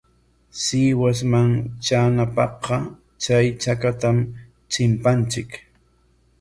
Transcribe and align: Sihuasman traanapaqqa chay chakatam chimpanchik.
Sihuasman 0.61 1.51
traanapaqqa 1.83 2.77
chay 3.23 3.45
chakatam 3.63 4.17
chimpanchik. 4.71 5.51